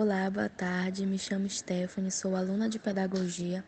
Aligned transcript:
Olá, 0.00 0.30
boa 0.30 0.48
tarde. 0.48 1.04
Me 1.04 1.18
chamo 1.18 1.50
Stephanie, 1.50 2.12
sou 2.12 2.36
aluna 2.36 2.68
de 2.68 2.78
pedagogia. 2.78 3.64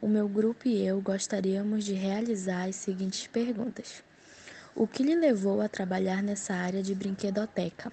O 0.00 0.06
meu 0.06 0.28
grupo 0.28 0.68
e 0.68 0.86
eu 0.86 1.02
gostaríamos 1.02 1.84
de 1.84 1.94
realizar 1.94 2.68
as 2.68 2.76
seguintes 2.76 3.26
perguntas: 3.26 4.04
O 4.72 4.86
que 4.86 5.02
lhe 5.02 5.16
levou 5.16 5.60
a 5.60 5.68
trabalhar 5.68 6.22
nessa 6.22 6.54
área 6.54 6.80
de 6.80 6.94
brinquedoteca? 6.94 7.92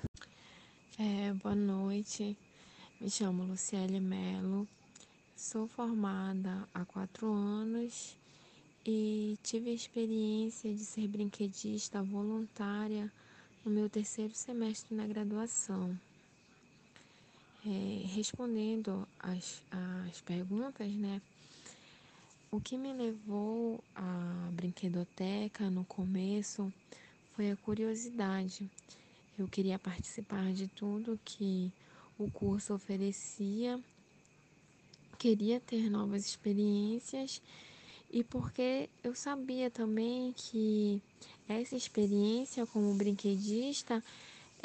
É, 0.99 1.33
boa 1.33 1.55
noite. 1.55 2.37
Me 3.01 3.09
chamo 3.09 3.41
Luciele 3.41 3.99
Melo. 3.99 4.67
Sou 5.35 5.67
formada 5.67 6.69
há 6.71 6.85
quatro 6.85 7.33
anos 7.33 8.15
e 8.85 9.39
tive 9.41 9.71
a 9.71 9.73
experiência 9.73 10.71
de 10.71 10.85
ser 10.85 11.07
brinquedista 11.07 12.03
voluntária 12.03 13.11
no 13.65 13.71
meu 13.71 13.89
terceiro 13.89 14.35
semestre 14.35 14.93
na 14.93 15.07
graduação. 15.07 15.97
É, 17.67 18.05
respondendo 18.13 19.07
as, 19.19 19.63
as 20.07 20.21
perguntas, 20.21 20.91
né? 20.91 21.19
O 22.51 22.61
que 22.61 22.77
me 22.77 22.93
levou 22.93 23.83
à 23.95 24.49
brinquedoteca 24.51 25.67
no 25.71 25.83
começo 25.83 26.71
foi 27.35 27.49
a 27.49 27.55
curiosidade. 27.55 28.69
Eu 29.37 29.47
queria 29.47 29.79
participar 29.79 30.53
de 30.53 30.67
tudo 30.67 31.19
que 31.25 31.71
o 32.19 32.29
curso 32.29 32.71
oferecia, 32.75 33.79
queria 35.17 35.59
ter 35.59 35.89
novas 35.89 36.23
experiências 36.23 37.41
e 38.11 38.23
porque 38.23 38.91
eu 39.03 39.15
sabia 39.15 39.71
também 39.71 40.33
que 40.37 41.01
essa 41.49 41.75
experiência 41.75 42.65
como 42.67 42.93
brinquedista 42.93 44.03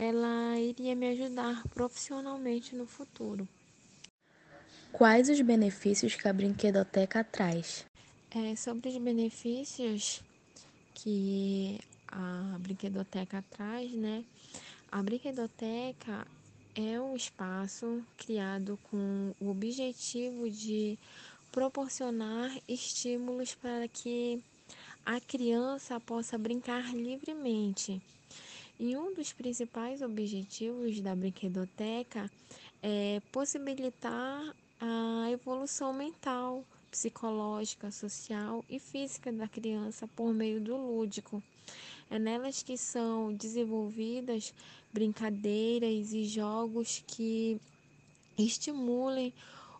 ela 0.00 0.58
iria 0.58 0.96
me 0.96 1.10
ajudar 1.10 1.62
profissionalmente 1.68 2.74
no 2.74 2.86
futuro. 2.86 3.46
Quais 4.90 5.28
os 5.28 5.38
benefícios 5.42 6.14
que 6.14 6.26
a 6.26 6.32
brinquedoteca 6.32 7.22
traz? 7.22 7.84
É, 8.30 8.56
sobre 8.56 8.88
os 8.88 8.96
benefícios 8.96 10.22
que 10.94 11.78
a 12.08 12.56
brinquedoteca 12.58 13.44
traz, 13.50 13.92
né? 13.92 14.24
A 14.90 15.02
brinquedoteca 15.02 16.26
é 16.74 16.98
um 16.98 17.14
espaço 17.14 18.02
criado 18.16 18.78
com 18.90 19.34
o 19.38 19.50
objetivo 19.50 20.48
de 20.48 20.98
proporcionar 21.52 22.50
estímulos 22.66 23.54
para 23.54 23.86
que 23.86 24.42
a 25.04 25.20
criança 25.20 26.00
possa 26.00 26.38
brincar 26.38 26.94
livremente 26.94 28.00
e 28.80 28.96
um 28.96 29.12
dos 29.12 29.30
principais 29.30 30.00
objetivos 30.00 31.02
da 31.02 31.14
brinquedoteca 31.14 32.30
é 32.82 33.20
possibilitar 33.30 34.56
a 34.80 35.30
evolução 35.30 35.92
mental, 35.92 36.64
psicológica, 36.90 37.92
social 37.92 38.64
e 38.70 38.78
física 38.78 39.30
da 39.30 39.46
criança 39.46 40.08
por 40.08 40.32
meio 40.32 40.62
do 40.62 40.74
lúdico. 40.78 41.42
É 42.10 42.18
nelas 42.18 42.62
que 42.62 42.78
são 42.78 43.34
desenvolvidas 43.34 44.54
brincadeiras 44.90 46.14
e 46.14 46.24
jogos 46.24 47.04
que 47.06 47.60
estimulem 48.38 49.30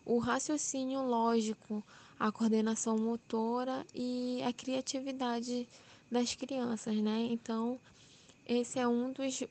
o 0.05 0.19
raciocínio 0.19 1.01
lógico, 1.01 1.83
a 2.19 2.31
coordenação 2.31 2.99
motora 2.99 3.83
e 3.95 4.43
a 4.43 4.53
criatividade 4.53 5.67
das 6.11 6.35
crianças, 6.35 6.95
né? 6.97 7.27
Então, 7.31 7.79
esse 8.51 8.77
é 8.79 8.87
um 8.87 9.13
dos 9.13 9.43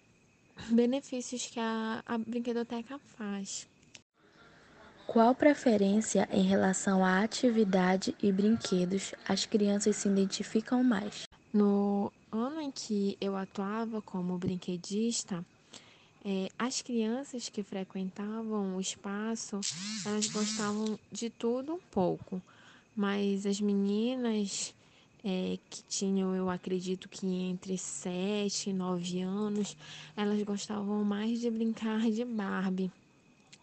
benefícios 0.69 1.47
que 1.47 1.59
a, 1.59 2.03
a 2.05 2.19
brinquedoteca 2.19 2.99
faz. 2.99 3.67
Qual 5.07 5.35
preferência 5.35 6.29
em 6.31 6.43
relação 6.43 7.05
à 7.05 7.23
atividade 7.23 8.15
e 8.23 8.31
brinquedos 8.31 9.13
as 9.27 9.47
crianças 9.47 9.97
se 9.97 10.09
identificam 10.09 10.85
mais? 10.85 11.23
No 11.53 12.13
ano 12.31 12.61
em 12.61 12.71
que 12.71 13.17
eu 13.21 13.37
atuava 13.37 14.01
como 14.03 14.39
brinquedista, 14.39 15.45
é, 16.25 16.49
as 16.59 16.83
crianças 16.83 17.49
que 17.49 17.63
frequentavam 17.63 18.77
o 18.77 18.81
espaço, 18.81 19.61
elas 20.05 20.27
gostavam 20.29 20.99
de 21.11 21.31
tudo 21.31 21.75
um 21.75 21.81
pouco, 21.91 22.41
mas 22.95 23.47
as 23.47 23.61
meninas 23.61 24.75
é, 25.25 25.59
que 25.69 25.83
tinham, 25.85 26.35
eu 26.35 26.49
acredito 26.49 27.09
que 27.09 27.27
entre 27.27 27.77
7 27.77 28.71
e 28.71 28.73
9 28.73 29.21
anos, 29.21 29.77
elas 30.17 30.43
gostavam 30.43 31.05
mais 31.05 31.41
de 31.41 31.51
brincar 31.51 32.11
de 32.11 32.25
Barbie, 32.25 32.91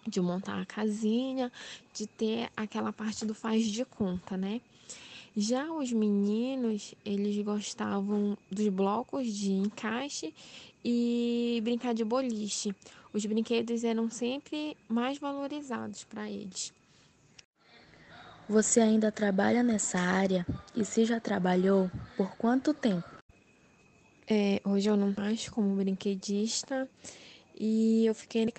de 0.08 0.22
montar 0.22 0.62
a 0.62 0.66
casinha, 0.66 1.52
de 1.94 2.08
ter 2.08 2.50
aquela 2.56 2.94
parte 2.94 3.26
do 3.26 3.34
faz 3.34 3.66
de 3.66 3.84
conta, 3.84 4.38
né? 4.38 4.62
Já 5.36 5.72
os 5.72 5.92
meninos, 5.92 6.96
eles 7.06 7.38
gostavam 7.44 8.36
dos 8.50 8.68
blocos 8.70 9.32
de 9.32 9.52
encaixe 9.52 10.34
e 10.84 11.60
brincar 11.64 11.94
de 11.94 12.04
boliche. 12.04 12.76
Os 13.14 13.26
brinquedos 13.26 13.84
eram 13.84 14.10
sempre 14.10 14.76
mais 14.90 15.20
valorizados 15.20 16.04
para 16.04 16.30
eles. 16.30 16.74
Você 18.50 18.80
ainda 18.80 19.12
trabalha 19.12 19.62
nessa 19.62 20.00
área? 20.00 20.46
E 20.74 20.86
se 20.86 21.04
já 21.04 21.20
trabalhou, 21.20 21.92
por 22.16 22.38
quanto 22.38 22.74
tempo? 22.74 23.04
É, 24.30 24.62
hoje 24.64 24.90
eu 24.90 24.96
não 24.96 25.14
mais 25.18 25.50
como 25.50 25.76
brinquedista 25.76 26.88
e 27.60 28.06
eu 28.06 28.16
fiquei 28.16 28.46
na 28.46 28.52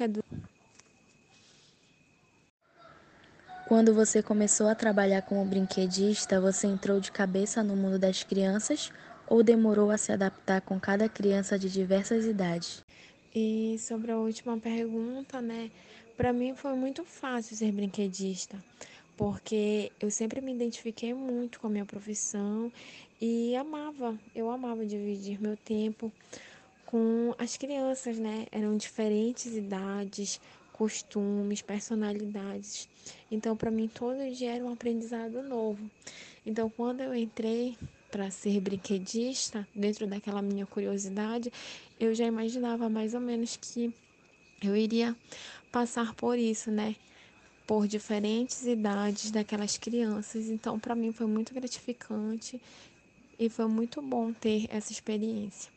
Quando 3.66 3.94
você 3.94 4.22
começou 4.22 4.69
a 4.69 4.75
trabalhar 4.75 5.22
como 5.22 5.44
brinquedista, 5.44 6.38
você 6.38 6.66
entrou 6.66 7.00
de 7.00 7.10
cabeça 7.10 7.62
no 7.62 7.75
mundo 7.75 7.98
das 7.98 8.22
crianças 8.22 8.93
ou 9.27 9.43
demorou 9.43 9.91
a 9.91 9.97
se 9.97 10.12
adaptar 10.12 10.60
com 10.60 10.78
cada 10.78 11.09
criança 11.09 11.59
de 11.59 11.71
diversas 11.71 12.27
idades? 12.27 12.82
E 13.34 13.77
sobre 13.78 14.10
a 14.10 14.19
última 14.19 14.59
pergunta, 14.59 15.41
né? 15.41 15.71
Para 16.16 16.32
mim 16.32 16.54
foi 16.54 16.75
muito 16.75 17.04
fácil 17.04 17.56
ser 17.56 17.71
brinquedista, 17.72 18.56
porque 19.19 19.91
eu 20.01 20.12
sempre 20.12 20.41
me 20.41 20.53
identifiquei 20.53 21.12
muito 21.12 21.59
com 21.59 21.67
a 21.67 21.71
minha 21.71 21.84
profissão 21.84 22.73
e 23.21 23.56
amava, 23.56 24.17
eu 24.33 24.49
amava 24.49 24.87
dividir 24.87 25.43
meu 25.43 25.56
tempo 25.56 26.12
com 26.87 27.34
as 27.37 27.57
crianças, 27.57 28.17
né? 28.17 28.47
Eram 28.53 28.77
diferentes 28.77 29.57
idades, 29.57 30.41
costumes, 30.73 31.61
personalidades. 31.61 32.89
Então, 33.28 33.57
para 33.57 33.73
mim, 33.73 33.89
todo 33.89 34.33
dia 34.33 34.55
era 34.55 34.65
um 34.65 34.73
aprendizado 34.73 35.43
novo. 35.43 35.91
Então, 36.47 36.71
quando 36.71 37.01
eu 37.01 37.12
entrei 37.12 37.77
para 38.12 38.31
ser 38.31 38.61
brinquedista, 38.61 39.67
dentro 39.75 40.07
daquela 40.07 40.41
minha 40.41 40.65
curiosidade, 40.65 41.53
eu 41.99 42.15
já 42.15 42.25
imaginava 42.25 42.89
mais 42.89 43.15
ou 43.15 43.21
menos 43.21 43.57
que 43.57 43.93
eu 44.62 44.77
iria 44.77 45.17
passar 45.73 46.15
por 46.15 46.39
isso, 46.39 46.71
né? 46.71 46.95
Por 47.69 47.87
diferentes 47.87 48.67
idades 48.67 49.31
daquelas 49.31 49.77
crianças. 49.77 50.49
Então, 50.49 50.79
para 50.81 50.95
mim 50.95 51.12
foi 51.12 51.27
muito 51.27 51.53
gratificante 51.53 52.59
e 53.39 53.51
foi 53.51 53.67
muito 53.67 54.01
bom 54.01 54.33
ter 54.33 54.67
essa 54.71 54.91
experiência. 54.91 55.71